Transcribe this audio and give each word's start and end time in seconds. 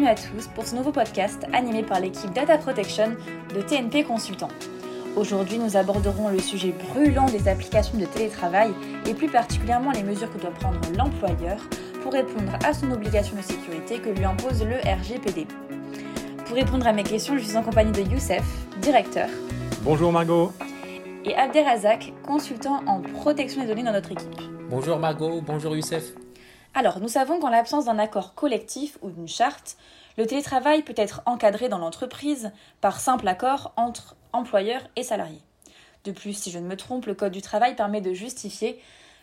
bienvenue 0.00 0.08
à 0.08 0.14
tous 0.14 0.46
pour 0.54 0.66
ce 0.66 0.74
nouveau 0.74 0.92
podcast 0.92 1.44
animé 1.52 1.82
par 1.82 2.00
l'équipe 2.00 2.32
Data 2.32 2.56
Protection 2.56 3.16
de 3.54 3.60
TNP 3.60 4.04
Consultant. 4.04 4.48
Aujourd'hui, 5.14 5.58
nous 5.58 5.76
aborderons 5.76 6.28
le 6.28 6.38
sujet 6.38 6.72
brûlant 6.72 7.26
des 7.26 7.48
applications 7.48 7.98
de 7.98 8.06
télétravail 8.06 8.72
et 9.06 9.12
plus 9.12 9.28
particulièrement 9.28 9.90
les 9.90 10.02
mesures 10.02 10.32
que 10.32 10.38
doit 10.38 10.52
prendre 10.52 10.80
l'employeur 10.96 11.58
pour 12.02 12.12
répondre 12.12 12.52
à 12.64 12.72
son 12.72 12.90
obligation 12.92 13.36
de 13.36 13.42
sécurité 13.42 13.98
que 13.98 14.08
lui 14.08 14.24
impose 14.24 14.64
le 14.64 14.76
RGPD. 14.76 15.46
Pour 16.46 16.56
répondre 16.56 16.86
à 16.86 16.92
mes 16.92 17.02
questions, 17.02 17.36
je 17.36 17.44
suis 17.44 17.56
en 17.56 17.62
compagnie 17.62 17.92
de 17.92 18.00
Youssef, 18.00 18.44
directeur. 18.80 19.28
Bonjour 19.82 20.12
Margot. 20.12 20.52
Et 21.26 21.34
Abderrazak, 21.34 22.14
consultant 22.26 22.82
en 22.86 23.00
protection 23.00 23.60
des 23.60 23.68
données 23.68 23.84
dans 23.84 23.92
notre 23.92 24.12
équipe. 24.12 24.40
Bonjour 24.70 24.98
Margot, 24.98 25.42
bonjour 25.42 25.76
Youssef. 25.76 26.14
Alors, 26.74 27.00
nous 27.00 27.08
savons 27.08 27.40
qu'en 27.40 27.50
l'absence 27.50 27.86
d'un 27.86 27.98
accord 27.98 28.34
collectif 28.34 28.96
ou 29.02 29.10
d'une 29.10 29.28
charte, 29.28 29.76
le 30.16 30.26
télétravail 30.26 30.82
peut 30.82 30.94
être 30.96 31.22
encadré 31.26 31.68
dans 31.68 31.78
l'entreprise 31.78 32.52
par 32.80 33.00
simple 33.00 33.26
accord 33.26 33.72
entre 33.76 34.16
employeurs 34.32 34.82
et 34.96 35.02
salariés. 35.02 35.42
De 36.04 36.12
plus, 36.12 36.34
si 36.34 36.50
je 36.50 36.58
ne 36.58 36.66
me 36.66 36.76
trompe, 36.76 37.06
le 37.06 37.14
Code 37.14 37.32
du 37.32 37.42
travail 37.42 37.74
permet 37.74 38.00
de 38.00 38.12
justifier 38.12 38.80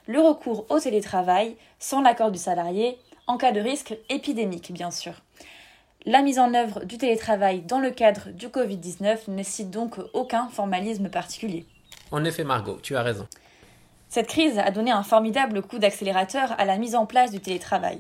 le 0.08 0.20
recours 0.20 0.66
au 0.70 0.80
télétravail 0.80 1.56
sans 1.80 2.02
l'accord 2.02 2.32
du 2.32 2.38
salarié 2.38 2.98
en 3.28 3.38
cas 3.38 3.52
de 3.52 3.60
risque 3.60 3.98
épidémique, 4.10 4.72
bien 4.72 4.92
sûr. 4.92 5.14
La 6.06 6.22
mise 6.22 6.40
en 6.40 6.54
œuvre 6.54 6.86
du 6.86 6.98
télétravail 6.98 7.62
dans 7.62 7.80
le 7.80 7.92
cadre 7.92 8.30
du 8.30 8.48
Covid-19 8.48 9.30
ne 9.30 9.36
nécessite 9.36 9.70
donc 9.70 9.98
aucun 10.14 10.48
formalisme 10.48 11.10
particulier. 11.10 11.66
En 12.12 12.24
effet, 12.24 12.46
Margot, 12.46 12.80
tu 12.82 12.96
as 12.96 13.04
raison. 13.04 13.28
Cette 14.10 14.28
crise 14.28 14.58
a 14.58 14.72
donné 14.72 14.92
un 14.92 15.04
formidable 15.04 15.62
coup 15.62 15.80
d'accélérateur 15.80 16.56
à 16.58 16.64
la 16.64 16.78
mise 16.78 16.96
en 16.96 17.06
place 17.06 17.32
du 17.32 17.42
télétravail. 17.42 18.00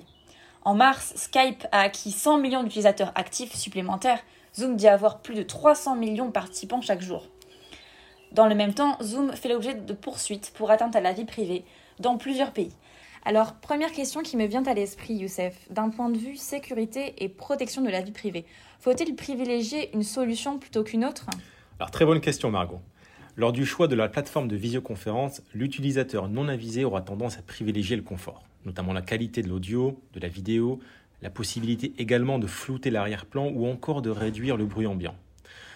En 0.64 0.73
mars, 0.73 1.14
Skype 1.16 1.66
a 1.72 1.81
acquis 1.81 2.11
100 2.11 2.38
millions 2.38 2.64
d'utilisateurs 2.64 3.11
actifs 3.16 3.53
supplémentaires. 3.55 4.22
Zoom 4.55 4.77
dit 4.77 4.88
avoir 4.88 5.19
plus 5.19 5.36
de 5.36 5.44
300 5.44 5.95
millions 5.95 6.27
de 6.27 6.31
participants 6.31 6.81
chaque 6.81 7.02
jour. 7.02 7.27
Dans 8.31 8.47
le 8.47 8.55
même 8.55 8.73
temps, 8.73 8.97
Zoom 9.02 9.33
fait 9.33 9.49
l'objet 9.49 9.75
de 9.75 9.94
poursuites 9.94 10.52
pour 10.55 10.72
atteinte 10.72 10.95
à 10.95 11.02
la 11.02 11.14
vie 11.14 11.25
privée 11.25 11.66
dans 11.99 12.17
plusieurs 12.17 12.52
pays. 12.52 12.73
Alors, 13.25 13.55
première 13.55 13.92
question 13.92 14.21
qui 14.21 14.38
me 14.38 14.45
vient 14.45 14.64
à 14.64 14.73
l'esprit, 14.73 15.14
Youssef, 15.14 15.55
d'un 15.69 15.89
point 15.89 16.09
de 16.09 16.17
vue 16.17 16.38
sécurité 16.38 17.16
et 17.17 17.27
protection 17.27 17.81
de 17.81 17.89
la 17.89 18.02
vie 18.02 18.11
privée, 18.11 18.45
faut-il 18.80 19.16
privilégier 19.16 19.94
une 19.94 20.03
solution 20.03 20.58
plutôt 20.58 20.83
qu'une 20.83 21.03
autre? 21.03 21.25
Alors, 21.80 21.92
très 21.92 22.05
bonne 22.05 22.21
question, 22.21 22.49
Margot. 22.49 22.80
Lors 23.39 23.53
du 23.53 23.67
choix 23.67 23.88
de 23.88 23.93
la 23.93 24.09
plateforme 24.09 24.47
de 24.47 24.55
visioconférence, 24.55 25.43
l'utilisateur 25.53 26.27
non 26.27 26.47
avisé 26.47 26.83
aura 26.83 27.03
tendance 27.03 27.38
à 27.38 27.43
privilégier 27.43 27.95
le 27.95 28.02
confort, 28.02 28.43
notamment 28.66 28.93
la 28.93 29.03
qualité 29.03 29.43
de 29.43 29.47
l'audio, 29.47 30.02
de 30.13 30.19
la 30.19 30.27
vidéo, 30.27 30.80
la 31.21 31.30
possibilité 31.30 31.93
également 31.99 32.39
de 32.39 32.47
flouter 32.47 32.89
l'arrière-plan 32.89 33.52
ou 33.53 33.67
encore 33.67 34.02
de 34.02 34.09
réduire 34.09 34.58
le 34.58 34.65
bruit 34.65 34.88
ambiant. 34.88 35.13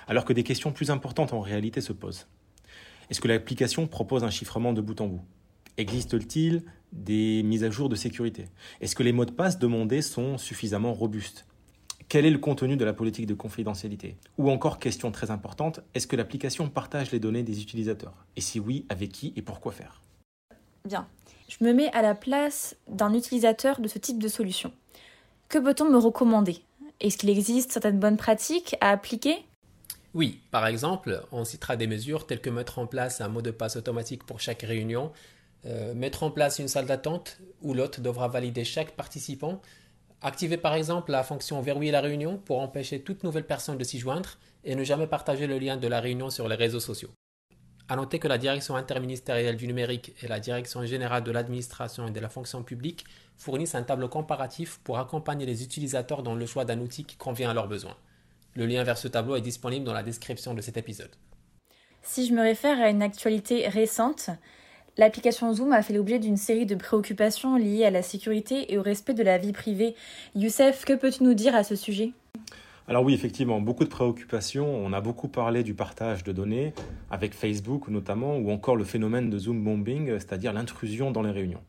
Alors 0.07 0.25
que 0.25 0.33
des 0.33 0.41
questions 0.41 0.71
plus 0.71 0.89
importantes 0.89 1.33
en 1.33 1.39
réalité 1.39 1.81
se 1.81 1.93
posent. 1.93 2.25
Est-ce 3.11 3.21
que 3.21 3.27
l'application 3.27 3.85
propose 3.85 4.23
un 4.23 4.31
chiffrement 4.31 4.73
de 4.73 4.81
bout 4.81 4.99
en 4.99 5.05
bout? 5.05 5.21
Existe-t-il 5.77 6.63
des 6.91 7.43
mises 7.43 7.63
à 7.63 7.69
jour 7.69 7.89
de 7.89 7.95
sécurité? 7.95 8.45
Est-ce 8.81 8.95
que 8.95 9.03
les 9.03 9.11
mots 9.11 9.25
de 9.25 9.31
passe 9.31 9.59
demandés 9.59 10.01
sont 10.01 10.39
suffisamment 10.39 10.95
robustes? 10.95 11.45
Quel 12.11 12.25
est 12.25 12.29
le 12.29 12.39
contenu 12.39 12.75
de 12.75 12.83
la 12.83 12.91
politique 12.91 13.25
de 13.25 13.33
confidentialité 13.33 14.17
Ou 14.37 14.51
encore, 14.51 14.79
question 14.79 15.13
très 15.13 15.31
importante, 15.31 15.79
est-ce 15.93 16.07
que 16.07 16.17
l'application 16.17 16.67
partage 16.67 17.11
les 17.11 17.21
données 17.21 17.41
des 17.41 17.61
utilisateurs 17.61 18.25
Et 18.35 18.41
si 18.41 18.59
oui, 18.59 18.85
avec 18.89 19.13
qui 19.13 19.31
et 19.37 19.41
pour 19.41 19.61
quoi 19.61 19.71
faire 19.71 20.01
Bien. 20.83 21.07
Je 21.47 21.63
me 21.63 21.71
mets 21.71 21.89
à 21.93 22.01
la 22.01 22.13
place 22.13 22.75
d'un 22.89 23.13
utilisateur 23.13 23.79
de 23.79 23.87
ce 23.87 23.97
type 23.97 24.21
de 24.21 24.27
solution. 24.27 24.73
Que 25.47 25.57
peut-on 25.57 25.89
me 25.89 25.97
recommander 25.97 26.57
Est-ce 26.99 27.17
qu'il 27.17 27.29
existe 27.29 27.71
certaines 27.71 27.97
bonnes 27.97 28.17
pratiques 28.17 28.75
à 28.81 28.89
appliquer 28.89 29.45
Oui, 30.13 30.41
par 30.51 30.67
exemple, 30.67 31.23
on 31.31 31.45
citera 31.45 31.77
des 31.77 31.87
mesures 31.87 32.27
telles 32.27 32.41
que 32.41 32.49
mettre 32.49 32.77
en 32.77 32.87
place 32.87 33.21
un 33.21 33.29
mot 33.29 33.41
de 33.41 33.51
passe 33.51 33.77
automatique 33.77 34.25
pour 34.25 34.41
chaque 34.41 34.63
réunion, 34.63 35.13
euh, 35.65 35.93
mettre 35.93 36.23
en 36.23 36.31
place 36.31 36.59
une 36.59 36.67
salle 36.67 36.87
d'attente 36.87 37.39
où 37.61 37.73
l'hôte 37.73 38.01
devra 38.01 38.27
valider 38.27 38.65
chaque 38.65 38.97
participant 38.97 39.61
Activez 40.23 40.57
par 40.57 40.75
exemple 40.75 41.11
la 41.11 41.23
fonction 41.23 41.61
verrouiller 41.61 41.91
la 41.91 42.01
réunion 42.01 42.37
pour 42.37 42.59
empêcher 42.59 43.01
toute 43.01 43.23
nouvelle 43.23 43.47
personne 43.47 43.79
de 43.79 43.83
s'y 43.83 43.97
joindre 43.97 44.37
et 44.63 44.75
ne 44.75 44.83
jamais 44.83 45.07
partager 45.07 45.47
le 45.47 45.57
lien 45.57 45.77
de 45.77 45.87
la 45.87 45.99
réunion 45.99 46.29
sur 46.29 46.47
les 46.47 46.55
réseaux 46.55 46.79
sociaux. 46.79 47.09
A 47.89 47.95
noter 47.95 48.19
que 48.19 48.27
la 48.27 48.37
direction 48.37 48.75
interministérielle 48.75 49.57
du 49.57 49.65
numérique 49.65 50.13
et 50.21 50.27
la 50.27 50.39
direction 50.39 50.85
générale 50.85 51.23
de 51.23 51.31
l'administration 51.31 52.07
et 52.07 52.11
de 52.11 52.19
la 52.19 52.29
fonction 52.29 52.61
publique 52.61 53.03
fournissent 53.35 53.73
un 53.73 53.81
tableau 53.81 54.07
comparatif 54.09 54.79
pour 54.83 54.99
accompagner 54.99 55.47
les 55.47 55.63
utilisateurs 55.63 56.21
dans 56.21 56.35
le 56.35 56.45
choix 56.45 56.65
d'un 56.65 56.79
outil 56.79 57.03
qui 57.03 57.17
convient 57.17 57.49
à 57.49 57.53
leurs 57.55 57.67
besoins. 57.67 57.97
Le 58.53 58.67
lien 58.67 58.83
vers 58.83 58.99
ce 58.99 59.07
tableau 59.07 59.35
est 59.35 59.41
disponible 59.41 59.85
dans 59.85 59.93
la 59.93 60.03
description 60.03 60.53
de 60.53 60.61
cet 60.61 60.77
épisode. 60.77 61.15
Si 62.03 62.27
je 62.27 62.33
me 62.33 62.41
réfère 62.41 62.79
à 62.79 62.89
une 62.89 63.01
actualité 63.01 63.67
récente, 63.67 64.29
L'application 64.97 65.53
Zoom 65.53 65.71
a 65.71 65.81
fait 65.81 65.93
l'objet 65.93 66.19
d'une 66.19 66.35
série 66.35 66.65
de 66.65 66.75
préoccupations 66.75 67.55
liées 67.55 67.85
à 67.85 67.91
la 67.91 68.01
sécurité 68.01 68.73
et 68.73 68.77
au 68.77 68.81
respect 68.81 69.13
de 69.13 69.23
la 69.23 69.37
vie 69.37 69.53
privée. 69.53 69.95
Youssef, 70.35 70.83
que 70.83 70.91
peux-tu 70.91 71.23
nous 71.23 71.33
dire 71.33 71.55
à 71.55 71.63
ce 71.63 71.77
sujet? 71.77 72.11
Alors 72.89 73.05
oui, 73.05 73.13
effectivement, 73.13 73.61
beaucoup 73.61 73.85
de 73.85 73.89
préoccupations. 73.89 74.67
On 74.67 74.91
a 74.91 74.99
beaucoup 74.99 75.29
parlé 75.29 75.63
du 75.63 75.73
partage 75.73 76.25
de 76.25 76.33
données 76.33 76.73
avec 77.09 77.33
Facebook 77.33 77.87
notamment, 77.87 78.35
ou 78.35 78.51
encore 78.51 78.75
le 78.75 78.83
phénomène 78.83 79.29
de 79.29 79.37
Zoom 79.37 79.63
bombing, 79.63 80.19
c'est-à-dire 80.19 80.51
l'intrusion 80.51 81.09
dans 81.09 81.21
les 81.21 81.31
réunions. 81.31 81.63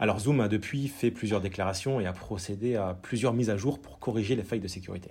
Alors 0.00 0.18
Zoom 0.18 0.40
a 0.40 0.48
depuis 0.48 0.88
fait 0.88 1.12
plusieurs 1.12 1.40
déclarations 1.40 2.00
et 2.00 2.06
a 2.06 2.12
procédé 2.12 2.74
à 2.74 2.98
plusieurs 3.00 3.32
mises 3.32 3.48
à 3.48 3.56
jour 3.56 3.78
pour 3.78 4.00
corriger 4.00 4.34
les 4.34 4.42
failles 4.42 4.60
de 4.60 4.66
sécurité. 4.66 5.10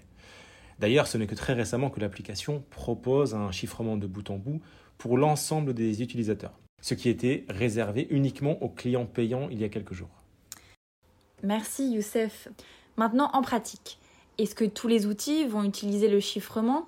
D'ailleurs, 0.79 1.07
ce 1.07 1.17
n'est 1.17 1.25
que 1.25 1.35
très 1.35 1.53
récemment 1.53 1.89
que 1.89 2.01
l'application 2.01 2.65
propose 2.69 3.33
un 3.33 3.49
chiffrement 3.53 3.95
de 3.95 4.07
bout 4.07 4.29
en 4.29 4.35
bout 4.35 4.59
pour 4.97 5.17
l'ensemble 5.17 5.73
des 5.73 6.01
utilisateurs 6.01 6.59
ce 6.85 6.93
qui 6.93 7.09
était 7.09 7.45
réservé 7.49 8.05
uniquement 8.11 8.61
aux 8.61 8.69
clients 8.69 9.07
payants 9.07 9.47
il 9.49 9.59
y 9.59 9.63
a 9.63 9.69
quelques 9.69 9.95
jours. 9.95 10.21
Merci 11.41 11.89
Youssef. 11.89 12.47
Maintenant 12.95 13.31
en 13.33 13.41
pratique, 13.41 13.97
est-ce 14.37 14.53
que 14.53 14.65
tous 14.65 14.87
les 14.87 15.07
outils 15.07 15.47
vont 15.47 15.63
utiliser 15.63 16.07
le 16.07 16.19
chiffrement? 16.19 16.87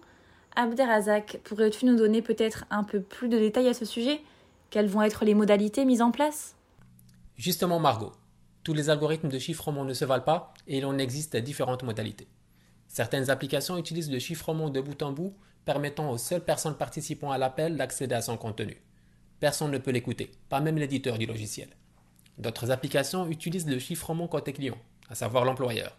Abderrazak, 0.56 1.40
pourrais-tu 1.44 1.86
nous 1.86 1.96
donner 1.96 2.22
peut-être 2.22 2.66
un 2.70 2.84
peu 2.84 3.02
plus 3.02 3.28
de 3.28 3.40
détails 3.40 3.70
à 3.70 3.74
ce 3.74 3.86
sujet? 3.86 4.22
Quelles 4.70 4.86
vont 4.86 5.02
être 5.02 5.26
les 5.26 5.34
modalités 5.34 5.84
mises 5.84 6.04
en 6.04 6.12
place? 6.12 6.56
Justement 7.36 7.80
Margot, 7.80 8.12
tous 8.64 8.76
les 8.76 8.92
algorithmes 8.92 9.30
de 9.30 9.40
chiffrement 9.40 9.84
ne 9.84 9.96
se 9.96 10.06
valent 10.06 10.24
pas 10.24 10.54
et 10.68 10.78
il 10.78 10.86
en 10.86 11.00
existe 11.00 11.36
différentes 11.38 11.82
modalités. 11.82 12.28
Certaines 12.88 13.32
applications 13.32 13.80
utilisent 13.80 14.12
le 14.12 14.20
chiffrement 14.20 14.70
de 14.70 14.80
bout 14.80 15.02
en 15.02 15.12
bout 15.12 15.34
permettant 15.66 16.12
aux 16.12 16.20
seules 16.20 16.46
personnes 16.46 16.78
participant 16.78 17.32
à 17.32 17.40
l'appel 17.40 17.78
d'accéder 17.78 18.14
à 18.14 18.22
son 18.22 18.38
contenu. 18.38 18.80
Personne 19.40 19.72
ne 19.72 19.78
peut 19.78 19.92
l'écouter, 19.92 20.32
pas 20.50 20.62
même 20.62 20.78
l'éditeur 20.78 21.18
du 21.18 21.26
logiciel. 21.26 21.70
D'autres 22.38 22.72
applications 22.72 23.28
utilisent 23.28 23.68
le 23.68 23.80
chiffrement 23.80 24.28
côté 24.28 24.54
client, 24.54 24.78
à 25.10 25.16
savoir 25.16 25.46
l'employeur. 25.46 25.96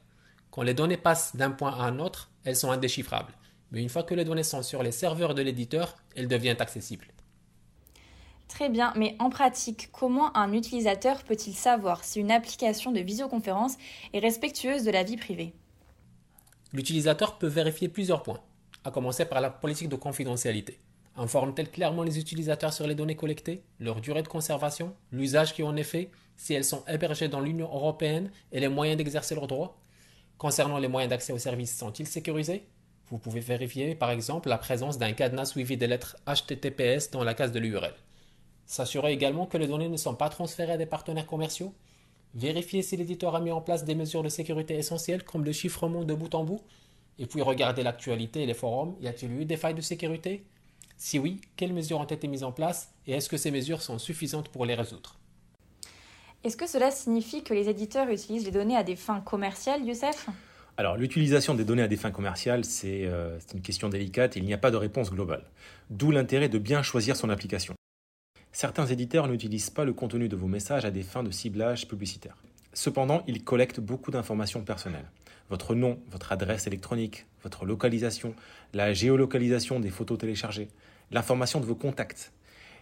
Quand 0.51 0.63
les 0.63 0.75
données 0.75 0.97
passent 0.97 1.37
d'un 1.37 1.51
point 1.51 1.73
à 1.73 1.85
un 1.85 1.99
autre, 1.99 2.31
elles 2.45 2.57
sont 2.57 2.71
indéchiffrables. 2.71 3.33
Mais 3.71 3.83
une 3.83 3.89
fois 3.89 4.03
que 4.03 4.15
les 4.15 4.25
données 4.25 4.43
sont 4.43 4.63
sur 4.63 4.83
les 4.83 4.93
serveurs 4.93 5.35
de 5.35 5.43
l'éditeur, 5.43 5.97
elles 6.17 6.29
deviennent 6.29 6.61
accessibles. 6.61 7.07
Très 8.49 8.71
bien, 8.71 8.93
mais 8.97 9.15
en 9.19 9.29
pratique, 9.29 9.91
comment 9.93 10.35
un 10.37 10.53
utilisateur 10.53 11.23
peut-il 11.23 11.55
savoir 11.55 12.03
si 12.03 12.19
une 12.19 12.31
application 12.31 12.93
de 12.93 13.01
visioconférence 13.01 13.77
est 14.15 14.21
respectueuse 14.21 14.85
de 14.85 14.91
la 14.91 15.03
vie 15.03 15.19
privée? 15.19 15.53
L'utilisateur 16.73 17.39
peut 17.39 17.47
vérifier 17.47 17.89
plusieurs 17.89 18.23
points, 18.23 18.41
à 18.85 18.91
commencer 18.91 19.27
par 19.27 19.41
la 19.41 19.51
politique 19.51 19.91
de 19.91 19.97
confidentialité. 19.97 20.79
Informe-t-elle 21.19 21.69
clairement 21.69 22.05
les 22.05 22.21
utilisateurs 22.21 22.73
sur 22.73 22.87
les 22.87 22.95
données 22.95 23.17
collectées, 23.17 23.65
leur 23.81 24.01
durée 24.01 24.23
de 24.23 24.29
conservation, 24.29 24.95
l'usage 25.11 25.53
qui 25.53 25.65
en 25.65 25.75
est 25.75 25.83
fait, 25.83 26.13
si 26.37 26.55
elles 26.55 26.65
sont 26.65 26.85
hébergées 26.87 27.27
dans 27.27 27.41
l'Union 27.41 27.67
européenne 27.67 28.31
et 28.53 28.61
les 28.61 28.69
moyens 28.69 28.97
d'exercer 28.97 29.35
leurs 29.35 29.49
droits? 29.49 29.77
Concernant 30.39 30.79
les 30.79 30.87
moyens 30.87 31.11
d'accès 31.11 31.33
aux 31.33 31.39
services, 31.39 31.77
sont-ils 31.77 32.07
sécurisés? 32.07 32.69
Vous 33.11 33.19
pouvez 33.19 33.41
vérifier 33.41 33.97
par 33.97 34.13
exemple 34.13 34.49
la 34.49 34.59
présence 34.59 34.97
d'un 34.97 35.13
cadenas 35.13 35.47
suivi 35.47 35.77
des 35.77 35.89
lettres 35.89 36.17
HTTPS 36.29 37.11
dans 37.11 37.25
la 37.25 37.35
case 37.35 37.51
de 37.51 37.59
l'URL. 37.59 37.95
S'assurer 38.67 39.13
également 39.13 39.47
que 39.47 39.59
les 39.59 39.67
données 39.67 39.89
ne 39.89 39.97
sont 39.97 40.15
pas 40.15 40.29
transférées 40.29 40.75
à 40.75 40.77
des 40.77 40.87
partenaires 40.87 41.27
commerciaux. 41.27 41.75
Vérifier 42.35 42.83
si 42.83 42.97
l'éditeur 42.97 43.35
a 43.35 43.41
mis 43.41 43.51
en 43.51 43.61
place 43.61 43.85
des 43.85 43.97
mesures 43.97 44.23
de 44.23 44.29
sécurité 44.29 44.77
essentielles 44.77 45.25
comme 45.25 45.45
le 45.45 45.51
chiffrement 45.51 46.05
de 46.05 46.15
bout 46.15 46.33
en 46.37 46.45
bout. 46.45 46.61
Et 47.19 47.27
puis 47.27 47.43
regarder 47.43 47.83
l'actualité 47.83 48.45
et 48.45 48.47
les 48.47 48.55
forums. 48.55 48.95
Y 49.01 49.09
a-t-il 49.09 49.33
eu 49.33 49.45
des 49.45 49.57
failles 49.57 49.75
de 49.75 49.81
sécurité? 49.81 50.45
Si 50.99 51.19
oui, 51.19 51.41
quelles 51.57 51.73
mesures 51.73 52.01
ont 52.01 52.05
été 52.05 52.27
mises 52.27 52.43
en 52.43 52.53
place 52.53 52.93
et 53.07 53.13
est-ce 53.13 53.29
que 53.29 53.37
ces 53.37 53.53
mesures 53.53 53.83
sont 53.83 53.99
suffisantes 53.99 54.49
pour 54.49 54.67
les 54.67 54.75
résoudre 54.75 55.17
Est-ce 56.43 56.57
que 56.57 56.67
cela 56.67 56.91
signifie 56.91 57.45
que 57.45 57.55
les 57.55 57.69
éditeurs 57.69 58.11
utilisent 58.11 58.45
les 58.45 58.51
données 58.51 58.77
à 58.77 58.83
des 58.83 58.97
fins 58.97 59.21
commerciales, 59.21 59.87
Youssef? 59.87 60.29
Alors, 60.77 60.97
l'utilisation 60.97 61.55
des 61.55 61.65
données 61.65 61.83
à 61.83 61.89
des 61.89 61.97
fins 61.97 62.11
commerciales, 62.11 62.63
euh, 62.85 63.39
c'est 63.41 63.55
une 63.55 63.63
question 63.63 63.89
délicate 63.89 64.37
et 64.37 64.41
il 64.41 64.45
n'y 64.45 64.55
a 64.55 64.59
pas 64.59 64.71
de 64.71 64.77
réponse 64.77 65.11
globale. 65.11 65.45
D'où 65.91 66.11
l'intérêt 66.11 66.49
de 66.49 66.59
bien 66.59 66.83
choisir 66.83 67.17
son 67.17 67.31
application. 67.31 67.75
Certains 68.53 68.87
éditeurs 68.87 69.29
n'utilisent 69.29 69.71
pas 69.71 69.85
le 69.85 69.93
contenu 69.93 70.29
de 70.29 70.37
vos 70.37 70.47
messages 70.47 70.85
à 70.85 70.91
des 70.91 71.03
fins 71.03 71.23
de 71.23 71.31
ciblage 71.31 71.87
publicitaire. 71.87 72.37
Cependant, 72.73 73.23
ils 73.27 73.43
collectent 73.45 73.81
beaucoup 73.81 74.11
d'informations 74.11 74.63
personnelles. 74.63 75.11
votre 75.51 75.75
nom, 75.75 75.99
votre 76.11 76.31
adresse 76.33 76.67
électronique, 76.67 77.25
votre 77.43 77.65
localisation, 77.65 78.35
la 78.75 78.93
géolocalisation 78.93 79.81
des 79.81 79.91
photos 79.91 80.19
téléchargées, 80.19 80.69
l'information 81.11 81.61
de 81.61 81.67
vos 81.67 81.75
contacts, 81.75 82.33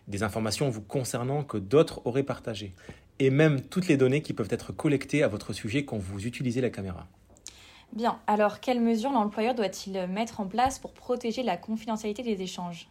des 0.09 0.23
informations 0.23 0.69
vous 0.69 0.83
concernant 0.83 1.43
que 1.45 1.59
d'autres 1.59 2.01
auraient 2.07 2.23
partagées, 2.23 2.75
et 3.19 3.31
même 3.31 3.61
toutes 3.61 3.89
les 3.89 3.97
données 3.97 4.23
qui 4.23 4.33
peuvent 4.33 4.49
être 4.51 4.73
collectées 4.73 5.23
à 5.23 5.29
votre 5.29 5.53
sujet 5.53 5.85
quand 5.85 5.99
vous 5.99 6.27
utilisez 6.27 6.61
la 6.61 6.71
caméra. 6.71 7.07
Bien, 7.93 8.21
alors 8.27 8.61
quelles 8.61 8.81
mesures 8.81 9.13
l'employeur 9.13 9.55
doit-il 9.55 10.07
mettre 10.09 10.41
en 10.41 10.47
place 10.47 10.79
pour 10.79 10.93
protéger 10.93 11.43
la 11.43 11.57
confidentialité 11.57 12.23
des 12.23 12.43
échanges? 12.43 12.89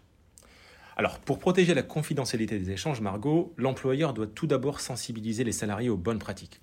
Alors, 0.97 1.19
pour 1.19 1.39
protéger 1.39 1.73
la 1.73 1.83
confidentialité 1.83 2.57
des 2.57 2.71
échanges, 2.71 3.01
Margot, 3.01 3.53
l'employeur 3.57 4.13
doit 4.13 4.27
tout 4.27 4.47
d'abord 4.47 4.79
sensibiliser 4.79 5.43
les 5.43 5.51
salariés 5.51 5.89
aux 5.89 5.97
bonnes 5.97 6.19
pratiques. 6.19 6.61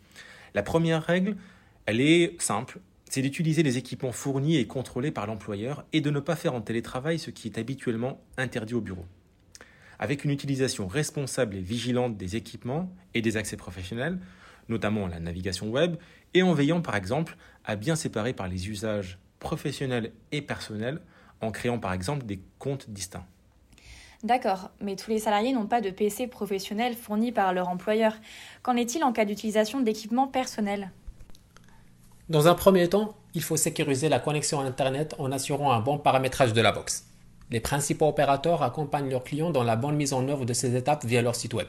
La 0.55 0.63
première 0.63 1.03
règle, 1.03 1.37
elle 1.85 2.01
est 2.01 2.41
simple, 2.41 2.81
c'est 3.13 3.21
d'utiliser 3.21 3.63
les 3.63 3.77
équipements 3.77 4.11
fournis 4.11 4.57
et 4.57 4.67
contrôlés 4.67 5.11
par 5.11 5.27
l'employeur 5.27 5.85
et 5.93 6.01
de 6.01 6.09
ne 6.09 6.19
pas 6.19 6.35
faire 6.35 6.55
en 6.55 6.63
télétravail 6.63 7.19
ce 7.19 7.31
qui 7.31 7.47
est 7.47 7.59
habituellement 7.59 8.23
interdit 8.39 8.73
au 8.73 8.81
bureau. 8.81 9.05
Avec 9.99 10.25
une 10.25 10.31
utilisation 10.31 10.87
responsable 10.87 11.57
et 11.57 11.61
vigilante 11.61 12.17
des 12.17 12.37
équipements 12.37 12.91
et 13.13 13.21
des 13.21 13.37
accès 13.37 13.59
professionnels, 13.59 14.19
notamment 14.71 15.09
la 15.09 15.21
navigation 15.21 15.69
web, 15.69 15.97
et 16.33 16.43
en 16.43 16.55
veillant 16.55 16.81
par 16.81 16.97
exemple 16.97 17.37
à 17.67 17.77
bien 17.77 17.97
séparer 17.97 18.33
par 18.33 18.49
les 18.49 18.71
usages 18.71 19.19
professionnels 19.41 20.13
et 20.31 20.41
personnels 20.41 21.03
en 21.43 21.51
créant 21.51 21.79
par 21.79 21.93
exemple 21.93 22.25
des 22.25 22.41
comptes 22.59 22.89
distincts. 22.89 23.27
D'accord, 24.23 24.71
mais 24.81 24.97
tous 24.97 25.11
les 25.11 25.19
salariés 25.19 25.53
n'ont 25.53 25.67
pas 25.67 25.83
de 25.83 25.91
PC 25.91 26.29
professionnel 26.29 26.95
fourni 26.95 27.31
par 27.31 27.53
leur 27.53 27.69
employeur. 27.69 28.17
Qu'en 28.63 28.77
est-il 28.77 29.05
en 29.05 29.13
cas 29.13 29.27
d'utilisation 29.27 29.81
d'équipements 29.81 30.29
personnels? 30.29 30.93
Dans 32.29 32.47
un 32.47 32.55
premier 32.55 32.89
temps, 32.89 33.15
il 33.35 33.43
faut 33.43 33.57
sécuriser 33.57 34.09
la 34.09 34.21
connexion 34.21 34.61
Internet 34.61 35.17
en 35.19 35.33
assurant 35.33 35.73
un 35.73 35.81
bon 35.81 35.99
paramétrage 35.99 36.53
de 36.53 36.61
la 36.61 36.71
box. 36.71 37.05
Les 37.51 37.59
principaux 37.59 38.07
opérateurs 38.07 38.63
accompagnent 38.63 39.11
leurs 39.11 39.25
clients 39.25 39.51
dans 39.51 39.65
la 39.65 39.75
bonne 39.75 39.97
mise 39.97 40.13
en 40.13 40.29
œuvre 40.29 40.45
de 40.45 40.53
ces 40.53 40.77
étapes 40.77 41.05
via 41.05 41.21
leur 41.21 41.35
site 41.35 41.53
web. 41.53 41.67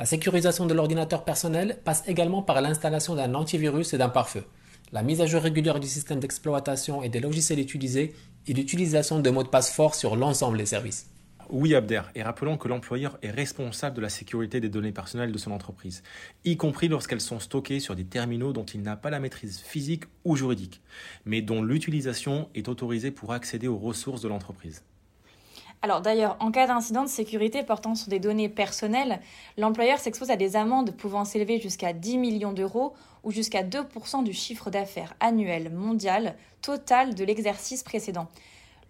La 0.00 0.06
sécurisation 0.06 0.66
de 0.66 0.74
l'ordinateur 0.74 1.24
personnel 1.24 1.78
passe 1.84 2.02
également 2.08 2.42
par 2.42 2.60
l'installation 2.60 3.14
d'un 3.14 3.34
antivirus 3.34 3.94
et 3.94 3.98
d'un 3.98 4.08
pare-feu, 4.08 4.44
la 4.92 5.04
mise 5.04 5.20
à 5.20 5.26
jour 5.26 5.40
régulière 5.40 5.78
du 5.78 5.86
système 5.86 6.18
d'exploitation 6.18 7.04
et 7.04 7.08
des 7.08 7.20
logiciels 7.20 7.60
utilisés 7.60 8.12
et 8.48 8.52
l'utilisation 8.52 9.20
de 9.20 9.30
mots 9.30 9.44
de 9.44 9.48
passe 9.48 9.70
forts 9.70 9.94
sur 9.94 10.16
l'ensemble 10.16 10.58
des 10.58 10.66
services. 10.66 11.06
Oui, 11.52 11.74
Abder, 11.74 12.02
et 12.14 12.22
rappelons 12.22 12.56
que 12.56 12.68
l'employeur 12.68 13.18
est 13.22 13.30
responsable 13.30 13.96
de 13.96 14.00
la 14.00 14.08
sécurité 14.08 14.60
des 14.60 14.68
données 14.68 14.92
personnelles 14.92 15.32
de 15.32 15.38
son 15.38 15.50
entreprise, 15.50 16.04
y 16.44 16.56
compris 16.56 16.86
lorsqu'elles 16.86 17.20
sont 17.20 17.40
stockées 17.40 17.80
sur 17.80 17.96
des 17.96 18.04
terminaux 18.04 18.52
dont 18.52 18.64
il 18.64 18.82
n'a 18.82 18.94
pas 18.94 19.10
la 19.10 19.18
maîtrise 19.18 19.58
physique 19.58 20.04
ou 20.24 20.36
juridique, 20.36 20.80
mais 21.24 21.42
dont 21.42 21.60
l'utilisation 21.60 22.48
est 22.54 22.68
autorisée 22.68 23.10
pour 23.10 23.32
accéder 23.32 23.66
aux 23.66 23.78
ressources 23.78 24.20
de 24.20 24.28
l'entreprise. 24.28 24.84
Alors 25.82 26.02
d'ailleurs, 26.02 26.36
en 26.38 26.52
cas 26.52 26.68
d'incident 26.68 27.02
de 27.02 27.08
sécurité 27.08 27.64
portant 27.64 27.96
sur 27.96 28.10
des 28.10 28.20
données 28.20 28.48
personnelles, 28.48 29.18
l'employeur 29.58 29.98
s'expose 29.98 30.30
à 30.30 30.36
des 30.36 30.54
amendes 30.54 30.92
pouvant 30.92 31.24
s'élever 31.24 31.58
jusqu'à 31.58 31.92
10 31.92 32.18
millions 32.18 32.52
d'euros 32.52 32.94
ou 33.24 33.32
jusqu'à 33.32 33.64
2% 33.64 34.22
du 34.22 34.32
chiffre 34.32 34.70
d'affaires 34.70 35.14
annuel 35.18 35.72
mondial 35.72 36.36
total 36.62 37.16
de 37.16 37.24
l'exercice 37.24 37.82
précédent. 37.82 38.28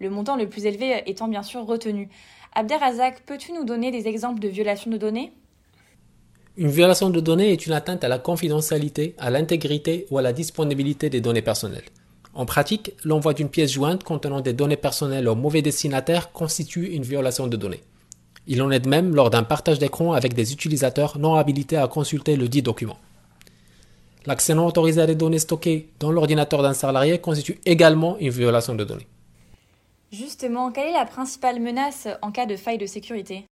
Le 0.01 0.09
montant 0.09 0.35
le 0.35 0.49
plus 0.49 0.65
élevé 0.65 1.03
étant 1.05 1.27
bien 1.27 1.43
sûr 1.43 1.63
retenu. 1.63 2.09
Abderrazak, 2.53 3.21
peux-tu 3.25 3.53
nous 3.53 3.63
donner 3.63 3.91
des 3.91 4.09
exemples 4.09 4.41
de 4.41 4.49
violations 4.49 4.91
de 4.91 4.97
données? 4.97 5.31
Une 6.57 6.67
violation 6.67 7.09
de 7.09 7.21
données 7.21 7.53
est 7.53 7.65
une 7.65 7.71
atteinte 7.71 8.03
à 8.03 8.09
la 8.09 8.19
confidentialité, 8.19 9.15
à 9.19 9.29
l'intégrité 9.29 10.05
ou 10.11 10.17
à 10.17 10.21
la 10.21 10.33
disponibilité 10.33 11.09
des 11.09 11.21
données 11.21 11.41
personnelles. 11.41 11.85
En 12.33 12.45
pratique, 12.45 12.91
l'envoi 13.05 13.33
d'une 13.33 13.47
pièce 13.47 13.71
jointe 13.71 14.03
contenant 14.03 14.41
des 14.41 14.51
données 14.51 14.75
personnelles 14.75 15.29
au 15.29 15.35
mauvais 15.35 15.61
destinataire 15.61 16.33
constitue 16.33 16.87
une 16.87 17.03
violation 17.03 17.47
de 17.47 17.55
données. 17.55 17.83
Il 18.47 18.61
en 18.61 18.69
est 18.69 18.81
de 18.81 18.89
même 18.89 19.15
lors 19.15 19.29
d'un 19.29 19.43
partage 19.43 19.79
d'écran 19.79 20.11
avec 20.11 20.33
des 20.33 20.51
utilisateurs 20.51 21.17
non 21.19 21.35
habilités 21.35 21.77
à 21.77 21.87
consulter 21.87 22.35
le 22.35 22.49
dit 22.49 22.61
document. 22.61 22.97
L'accès 24.25 24.55
non 24.55 24.67
autorisé 24.67 24.99
à 24.99 25.07
des 25.07 25.15
données 25.15 25.39
stockées 25.39 25.89
dans 25.99 26.11
l'ordinateur 26.11 26.61
d'un 26.61 26.73
salarié 26.73 27.17
constitue 27.19 27.61
également 27.65 28.17
une 28.19 28.29
violation 28.29 28.75
de 28.75 28.83
données. 28.83 29.07
Justement, 30.11 30.73
quelle 30.73 30.89
est 30.89 30.93
la 30.93 31.05
principale 31.05 31.61
menace 31.61 32.09
en 32.21 32.33
cas 32.33 32.45
de 32.45 32.57
faille 32.57 32.77
de 32.77 32.85
sécurité? 32.85 33.45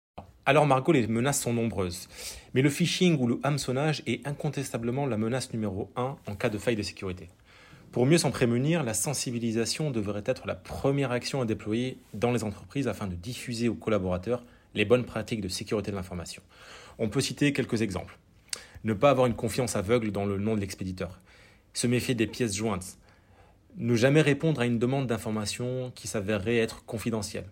Alors 0.44 0.66
Margot, 0.66 0.90
les 0.90 1.06
menaces 1.06 1.40
sont 1.40 1.52
nombreuses. 1.52 2.08
Mais 2.52 2.62
le 2.62 2.68
phishing 2.68 3.16
ou 3.20 3.28
le 3.28 3.38
hameçonnage 3.44 4.02
est 4.06 4.26
incontestablement 4.26 5.06
la 5.06 5.16
menace 5.16 5.52
numéro 5.52 5.88
1 5.94 6.16
en 6.26 6.34
cas 6.34 6.48
de 6.48 6.58
faille 6.58 6.74
de 6.74 6.82
sécurité. 6.82 7.28
Pour 7.92 8.06
mieux 8.06 8.18
s'en 8.18 8.32
prémunir, 8.32 8.82
la 8.82 8.92
sensibilisation 8.92 9.92
devrait 9.92 10.24
être 10.26 10.48
la 10.48 10.56
première 10.56 11.12
action 11.12 11.40
à 11.40 11.44
déployer 11.44 11.98
dans 12.12 12.32
les 12.32 12.42
entreprises 12.42 12.88
afin 12.88 13.06
de 13.06 13.14
diffuser 13.14 13.68
aux 13.68 13.76
collaborateurs 13.76 14.44
les 14.74 14.84
bonnes 14.84 15.04
pratiques 15.04 15.40
de 15.40 15.48
sécurité 15.48 15.92
de 15.92 15.96
l'information. 15.96 16.42
On 16.98 17.08
peut 17.08 17.20
citer 17.20 17.52
quelques 17.52 17.82
exemples. 17.82 18.18
Ne 18.82 18.94
pas 18.94 19.10
avoir 19.10 19.28
une 19.28 19.36
confiance 19.36 19.76
aveugle 19.76 20.10
dans 20.10 20.26
le 20.26 20.38
nom 20.38 20.56
de 20.56 20.60
l'expéditeur. 20.60 21.20
Se 21.72 21.86
méfier 21.86 22.16
des 22.16 22.26
pièces 22.26 22.56
jointes. 22.56 22.98
Ne 23.76 23.94
jamais 23.94 24.22
répondre 24.22 24.60
à 24.60 24.66
une 24.66 24.78
demande 24.78 25.06
d'information 25.06 25.92
qui 25.94 26.08
s'avérerait 26.08 26.56
être 26.56 26.84
confidentielle. 26.84 27.46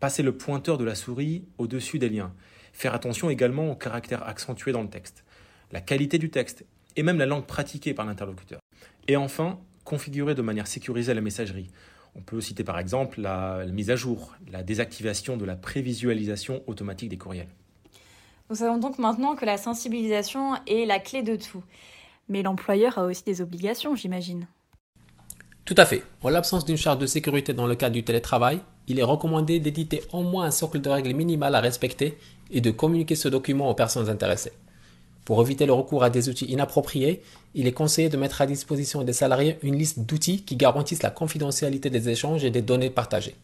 Passer 0.00 0.22
le 0.22 0.36
pointeur 0.36 0.78
de 0.78 0.84
la 0.84 0.94
souris 0.94 1.44
au-dessus 1.58 1.98
des 1.98 2.08
liens. 2.08 2.34
Faire 2.72 2.94
attention 2.94 3.30
également 3.30 3.70
au 3.70 3.76
caractère 3.76 4.26
accentué 4.26 4.72
dans 4.72 4.82
le 4.82 4.88
texte, 4.88 5.24
la 5.70 5.80
qualité 5.80 6.18
du 6.18 6.30
texte 6.30 6.64
et 6.96 7.02
même 7.02 7.18
la 7.18 7.26
langue 7.26 7.46
pratiquée 7.46 7.94
par 7.94 8.06
l'interlocuteur. 8.06 8.60
Et 9.08 9.16
enfin, 9.16 9.58
configurer 9.84 10.34
de 10.34 10.42
manière 10.42 10.66
sécurisée 10.66 11.14
la 11.14 11.20
messagerie. 11.20 11.70
On 12.14 12.20
peut 12.20 12.40
citer 12.40 12.64
par 12.64 12.78
exemple 12.78 13.20
la, 13.20 13.64
mise 13.66 13.90
à 13.90 13.96
jour, 13.96 14.34
la 14.50 14.62
désactivation 14.62 15.36
de 15.36 15.44
la 15.44 15.56
prévisualisation 15.56 16.62
automatique 16.66 17.08
des 17.08 17.18
courriels. 17.18 17.48
Nous 18.50 18.56
savons 18.56 18.78
donc 18.78 18.98
maintenant 18.98 19.34
que 19.34 19.46
la 19.46 19.56
sensibilisation 19.56 20.56
est 20.66 20.84
la 20.84 20.98
clé 20.98 21.22
de 21.22 21.36
tout. 21.36 21.62
Mais 22.28 22.42
l'employeur 22.42 22.98
a 22.98 23.04
aussi 23.04 23.24
des 23.24 23.40
obligations, 23.40 23.94
j'imagine. 23.94 24.46
Tout 25.64 25.74
à 25.76 25.86
fait. 25.86 26.02
En 26.22 26.28
l'absence 26.28 26.64
d'une 26.64 26.76
charte 26.76 27.00
de 27.00 27.06
sécurité 27.06 27.52
dans 27.52 27.68
le 27.68 27.76
cadre 27.76 27.94
du 27.94 28.02
télétravail, 28.02 28.58
il 28.88 28.98
est 28.98 29.04
recommandé 29.04 29.60
d'éditer 29.60 30.02
au 30.12 30.22
moins 30.22 30.46
un 30.46 30.50
socle 30.50 30.80
de 30.80 30.88
règles 30.88 31.14
minimales 31.14 31.54
à 31.54 31.60
respecter 31.60 32.18
et 32.50 32.60
de 32.60 32.72
communiquer 32.72 33.14
ce 33.14 33.28
document 33.28 33.70
aux 33.70 33.74
personnes 33.74 34.10
intéressées. 34.10 34.52
Pour 35.24 35.40
éviter 35.40 35.66
le 35.66 35.72
recours 35.72 36.02
à 36.02 36.10
des 36.10 36.28
outils 36.28 36.46
inappropriés, 36.46 37.22
il 37.54 37.68
est 37.68 37.72
conseillé 37.72 38.08
de 38.08 38.16
mettre 38.16 38.42
à 38.42 38.46
disposition 38.46 39.04
des 39.04 39.12
salariés 39.12 39.56
une 39.62 39.78
liste 39.78 40.00
d'outils 40.00 40.42
qui 40.42 40.56
garantissent 40.56 41.04
la 41.04 41.10
confidentialité 41.10 41.90
des 41.90 42.08
échanges 42.08 42.44
et 42.44 42.50
des 42.50 42.62
données 42.62 42.90
partagées. 42.90 43.36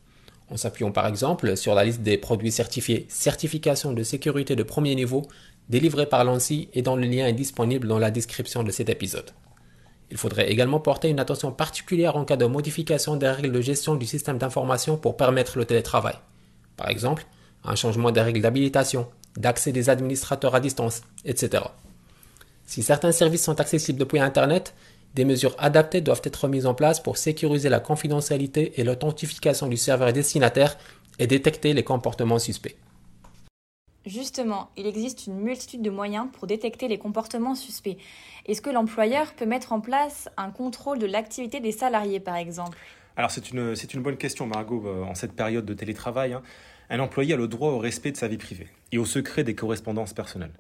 En 0.50 0.56
s'appuyant 0.56 0.90
par 0.90 1.06
exemple 1.06 1.56
sur 1.56 1.76
la 1.76 1.84
liste 1.84 2.02
des 2.02 2.18
produits 2.18 2.50
certifiés 2.50 3.06
certification 3.08 3.92
de 3.92 4.02
sécurité 4.02 4.56
de 4.56 4.64
premier 4.64 4.96
niveau 4.96 5.28
délivrée 5.68 6.06
par 6.06 6.24
l'ANSI 6.24 6.68
et 6.74 6.82
dont 6.82 6.96
le 6.96 7.06
lien 7.06 7.28
est 7.28 7.32
disponible 7.32 7.86
dans 7.86 7.98
la 7.98 8.10
description 8.10 8.64
de 8.64 8.72
cet 8.72 8.88
épisode. 8.88 9.30
Il 10.10 10.16
faudrait 10.16 10.50
également 10.50 10.80
porter 10.80 11.08
une 11.08 11.20
attention 11.20 11.52
particulière 11.52 12.16
en 12.16 12.24
cas 12.24 12.36
de 12.36 12.46
modification 12.46 13.16
des 13.16 13.28
règles 13.28 13.52
de 13.52 13.60
gestion 13.60 13.94
du 13.94 14.06
système 14.06 14.38
d'information 14.38 14.96
pour 14.96 15.16
permettre 15.16 15.58
le 15.58 15.64
télétravail. 15.64 16.14
Par 16.76 16.88
exemple, 16.88 17.26
un 17.64 17.74
changement 17.74 18.10
des 18.10 18.20
règles 18.20 18.40
d'habilitation, 18.40 19.08
d'accès 19.36 19.72
des 19.72 19.90
administrateurs 19.90 20.54
à 20.54 20.60
distance, 20.60 21.02
etc. 21.24 21.64
Si 22.64 22.82
certains 22.82 23.12
services 23.12 23.44
sont 23.44 23.60
accessibles 23.60 23.98
depuis 23.98 24.20
Internet, 24.20 24.74
des 25.14 25.24
mesures 25.24 25.56
adaptées 25.58 26.00
doivent 26.00 26.22
être 26.24 26.48
mises 26.48 26.66
en 26.66 26.74
place 26.74 27.00
pour 27.00 27.16
sécuriser 27.16 27.68
la 27.68 27.80
confidentialité 27.80 28.80
et 28.80 28.84
l'authentification 28.84 29.66
du 29.66 29.76
serveur 29.76 30.12
destinataire 30.12 30.76
et 31.18 31.26
détecter 31.26 31.72
les 31.72 31.82
comportements 31.82 32.38
suspects. 32.38 32.76
Justement, 34.08 34.70
il 34.78 34.86
existe 34.86 35.26
une 35.26 35.38
multitude 35.38 35.82
de 35.82 35.90
moyens 35.90 36.28
pour 36.32 36.46
détecter 36.46 36.88
les 36.88 36.96
comportements 36.96 37.54
suspects. 37.54 37.98
Est-ce 38.46 38.62
que 38.62 38.70
l'employeur 38.70 39.34
peut 39.34 39.44
mettre 39.44 39.74
en 39.74 39.80
place 39.80 40.30
un 40.38 40.50
contrôle 40.50 40.98
de 40.98 41.04
l'activité 41.04 41.60
des 41.60 41.72
salariés, 41.72 42.18
par 42.18 42.36
exemple? 42.36 42.78
Alors 43.16 43.30
c'est 43.30 43.50
une, 43.50 44.02
bonne 44.02 44.16
question, 44.16 44.46
Margot, 44.46 44.82
euh, 44.86 45.02
en 45.02 45.14
cette 45.14 45.34
période 45.34 45.66
de 45.66 45.74
télétravail. 45.74 46.32
Hein. 46.32 46.42
Un 46.88 47.00
employé 47.00 47.34
a 47.34 47.36
le 47.36 47.48
droit 47.48 47.70
au 47.72 47.78
respect 47.78 48.10
de 48.10 48.16
sa 48.16 48.28
vie 48.28 48.38
privée 48.38 48.68
et 48.92 48.98
au 48.98 49.04
secret 49.04 49.44
des 49.44 49.54
correspondances 49.54 50.14
personnelles. 50.14 50.54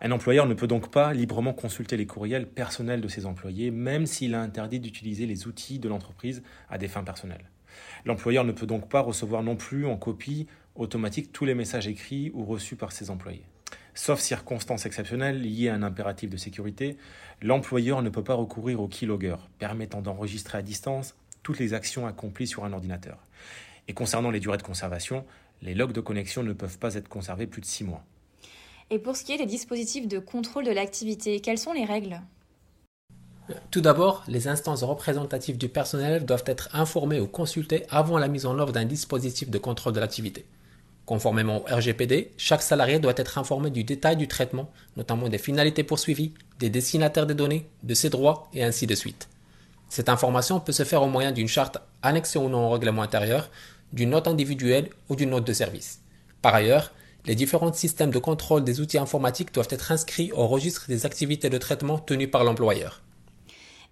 Un 0.00 0.12
employeur 0.12 0.46
ne 0.46 0.54
peut 0.54 0.68
donc 0.68 0.88
pas 0.88 1.12
librement 1.12 1.54
consulter 1.54 1.96
les 1.96 2.06
courriels 2.06 2.46
personnels 2.46 3.00
de 3.00 3.08
ses 3.08 3.26
employés, 3.26 3.72
même 3.72 4.06
s'il 4.06 4.36
a 4.36 4.42
interdit 4.42 4.78
d'utiliser 4.78 5.26
les 5.26 5.48
outils 5.48 5.80
de 5.80 5.88
l'entreprise 5.88 6.44
à 6.70 6.78
des 6.78 6.86
fins 6.86 7.02
personnelles. 7.02 7.50
L'employeur 8.04 8.44
ne 8.44 8.52
peut 8.52 8.66
donc 8.66 8.88
pas 8.88 9.00
recevoir 9.00 9.42
non 9.42 9.56
plus 9.56 9.86
en 9.86 9.96
copie 9.96 10.46
automatique 10.74 11.32
tous 11.32 11.44
les 11.44 11.54
messages 11.54 11.88
écrits 11.88 12.30
ou 12.34 12.44
reçus 12.44 12.76
par 12.76 12.92
ses 12.92 13.10
employés. 13.10 13.44
Sauf 13.94 14.20
circonstances 14.20 14.86
exceptionnelles 14.86 15.42
liées 15.42 15.68
à 15.68 15.74
un 15.74 15.82
impératif 15.82 16.30
de 16.30 16.36
sécurité, 16.38 16.96
l'employeur 17.42 18.00
ne 18.02 18.08
peut 18.08 18.24
pas 18.24 18.34
recourir 18.34 18.80
au 18.80 18.88
keylogger, 18.88 19.36
permettant 19.58 20.00
d'enregistrer 20.00 20.58
à 20.58 20.62
distance 20.62 21.14
toutes 21.42 21.58
les 21.58 21.74
actions 21.74 22.06
accomplies 22.06 22.46
sur 22.46 22.64
un 22.64 22.72
ordinateur. 22.72 23.18
Et 23.88 23.94
concernant 23.94 24.30
les 24.30 24.40
durées 24.40 24.56
de 24.56 24.62
conservation, 24.62 25.26
les 25.60 25.74
logs 25.74 25.92
de 25.92 26.00
connexion 26.00 26.42
ne 26.42 26.52
peuvent 26.52 26.78
pas 26.78 26.94
être 26.94 27.08
conservés 27.08 27.46
plus 27.46 27.60
de 27.60 27.66
6 27.66 27.84
mois. 27.84 28.04
Et 28.90 28.98
pour 28.98 29.16
ce 29.16 29.24
qui 29.24 29.32
est 29.32 29.38
des 29.38 29.46
dispositifs 29.46 30.08
de 30.08 30.18
contrôle 30.18 30.64
de 30.64 30.70
l'activité, 30.70 31.40
quelles 31.40 31.58
sont 31.58 31.72
les 31.72 31.84
règles? 31.84 32.20
Tout 33.70 33.80
d'abord, 33.80 34.22
les 34.28 34.48
instances 34.48 34.84
représentatives 34.84 35.58
du 35.58 35.68
personnel 35.68 36.24
doivent 36.24 36.44
être 36.46 36.68
informées 36.74 37.20
ou 37.20 37.26
consultées 37.26 37.84
avant 37.90 38.18
la 38.18 38.28
mise 38.28 38.46
en 38.46 38.58
œuvre 38.58 38.72
d'un 38.72 38.84
dispositif 38.84 39.50
de 39.50 39.58
contrôle 39.58 39.92
de 39.92 40.00
l'activité. 40.00 40.44
Conformément 41.06 41.62
au 41.62 41.64
RGPD, 41.64 42.30
chaque 42.36 42.62
salarié 42.62 43.00
doit 43.00 43.14
être 43.16 43.38
informé 43.38 43.70
du 43.70 43.82
détail 43.82 44.16
du 44.16 44.28
traitement, 44.28 44.70
notamment 44.96 45.28
des 45.28 45.38
finalités 45.38 45.82
poursuivies, 45.82 46.32
des 46.60 46.70
destinataires 46.70 47.26
des 47.26 47.34
données, 47.34 47.66
de 47.82 47.94
ses 47.94 48.10
droits 48.10 48.48
et 48.54 48.62
ainsi 48.62 48.86
de 48.86 48.94
suite. 48.94 49.28
Cette 49.88 50.08
information 50.08 50.60
peut 50.60 50.72
se 50.72 50.84
faire 50.84 51.02
au 51.02 51.08
moyen 51.08 51.32
d'une 51.32 51.48
charte 51.48 51.78
annexée 52.02 52.38
ou 52.38 52.48
non 52.48 52.68
au 52.68 52.70
règlement 52.70 53.02
intérieur, 53.02 53.50
d'une 53.92 54.10
note 54.10 54.28
individuelle 54.28 54.88
ou 55.08 55.16
d'une 55.16 55.30
note 55.30 55.46
de 55.46 55.52
service. 55.52 56.00
Par 56.40 56.54
ailleurs, 56.54 56.92
les 57.26 57.34
différents 57.34 57.72
systèmes 57.72 58.10
de 58.10 58.18
contrôle 58.18 58.64
des 58.64 58.80
outils 58.80 58.98
informatiques 58.98 59.52
doivent 59.52 59.68
être 59.70 59.92
inscrits 59.92 60.32
au 60.32 60.46
registre 60.46 60.86
des 60.88 61.04
activités 61.04 61.50
de 61.50 61.58
traitement 61.58 61.98
tenues 61.98 62.28
par 62.28 62.44
l'employeur. 62.44 63.02